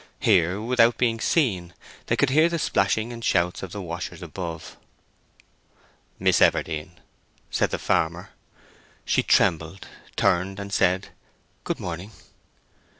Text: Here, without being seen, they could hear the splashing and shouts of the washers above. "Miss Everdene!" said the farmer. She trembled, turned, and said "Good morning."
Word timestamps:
Here, 0.19 0.59
without 0.59 0.97
being 0.97 1.19
seen, 1.19 1.75
they 2.07 2.15
could 2.17 2.31
hear 2.31 2.49
the 2.49 2.57
splashing 2.57 3.13
and 3.13 3.23
shouts 3.23 3.61
of 3.61 3.71
the 3.71 3.83
washers 3.83 4.23
above. 4.23 4.75
"Miss 6.17 6.39
Everdene!" 6.41 6.99
said 7.51 7.69
the 7.69 7.77
farmer. 7.77 8.31
She 9.05 9.21
trembled, 9.21 9.87
turned, 10.15 10.59
and 10.59 10.73
said 10.73 11.09
"Good 11.63 11.79
morning." 11.79 12.09